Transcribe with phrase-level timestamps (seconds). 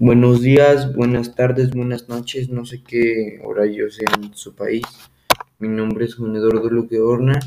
[0.00, 4.82] Buenos días, buenas tardes, buenas noches, no sé qué horario sea en su país.
[5.60, 7.38] Mi nombre es Juan Eduardo Luque Horna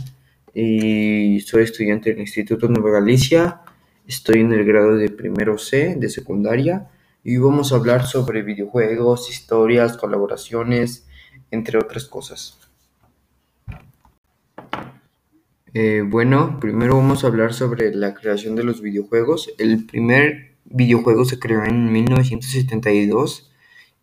[0.54, 3.64] y soy estudiante del Instituto Nueva Galicia.
[4.08, 6.88] Estoy en el grado de primero C de secundaria
[7.22, 11.06] y vamos a hablar sobre videojuegos, historias, colaboraciones,
[11.52, 12.58] entre otras cosas.
[15.74, 19.54] Eh, bueno, primero vamos a hablar sobre la creación de los videojuegos.
[19.58, 23.52] El primer videojuego se creó en 1972,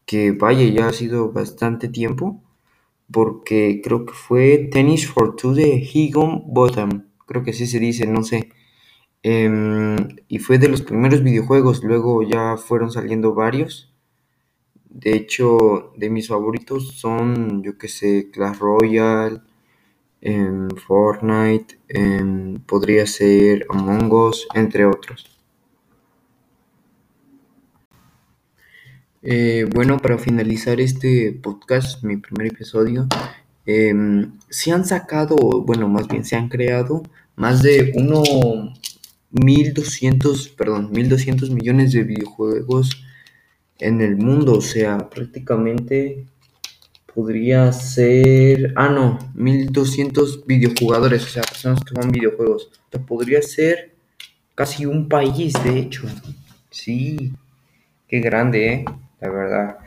[0.07, 2.43] que vaya, ya ha sido bastante tiempo,
[3.11, 8.07] porque creo que fue Tennis for Two de Higgum Bottom, creo que así se dice,
[8.07, 8.51] no sé.
[9.23, 9.97] Em,
[10.29, 13.93] y fue de los primeros videojuegos, luego ya fueron saliendo varios.
[14.91, 19.41] De hecho, de mis favoritos son, yo que sé, Clash Royale,
[20.21, 25.34] em, Fortnite, em, podría ser Among Us, entre otros.
[29.27, 33.09] Eh, bueno, para finalizar este podcast, mi primer episodio,
[33.65, 37.03] se han sacado, bueno, más bien se han creado
[37.35, 38.23] más de uno
[39.31, 43.03] 1200, perdón, 1200 millones de videojuegos
[43.79, 46.27] en el mundo, o sea, prácticamente
[47.15, 52.71] podría ser, ah, no, 1200 videojugadores, o sea, personas que juegan videojuegos.
[53.07, 53.95] Podría ser
[54.55, 56.07] casi un país, de hecho.
[56.71, 57.33] Sí,
[58.07, 58.85] qué grande, ¿eh?
[59.25, 59.79] La verdad.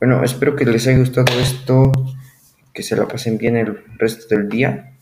[0.00, 1.92] Bueno, espero que les haya gustado esto,
[2.72, 4.94] que se la pasen bien el resto del día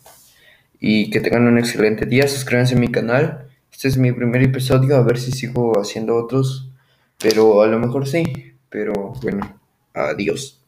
[0.80, 2.26] y que tengan un excelente día.
[2.26, 3.46] Suscríbanse a mi canal.
[3.70, 6.72] Este es mi primer episodio, a ver si sigo haciendo otros,
[7.22, 8.24] pero a lo mejor sí.
[8.68, 9.60] Pero bueno,
[9.92, 10.63] adiós.